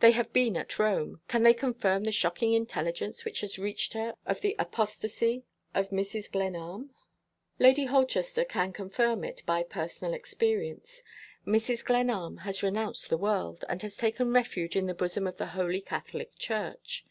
[0.00, 1.20] They have been at Rome.
[1.28, 5.44] Can they confirm the shocking intelligence which has reached her of the "apostasy"
[5.74, 6.32] of Mrs.
[6.32, 6.94] Glenarm?
[7.58, 11.02] Lady Holchester can confirm it, by personal experience.
[11.46, 11.84] Mrs.
[11.84, 15.82] Glenarm has renounced the world, and has taken refuge in the bosom of the Holy
[15.82, 17.04] Catholic Church.